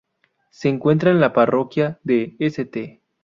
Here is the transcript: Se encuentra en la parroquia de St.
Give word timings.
Se 0.49 0.67
encuentra 0.67 1.11
en 1.11 1.19
la 1.19 1.31
parroquia 1.31 1.99
de 2.03 2.35
St. 2.39 3.03